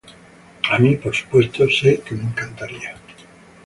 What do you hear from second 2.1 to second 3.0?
me encantaría.